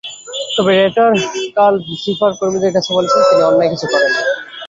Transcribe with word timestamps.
তবে 0.55 0.63
ব্ল্যাটার 0.69 1.13
কাল 1.57 1.73
ফিফার 2.01 2.31
কর্মীদের 2.39 2.75
কাছে 2.75 2.89
বলেছেন, 2.97 3.21
তিনি 3.29 3.41
অন্যায় 3.43 3.71
কিছু 3.73 3.85
করেননি। 3.91 4.21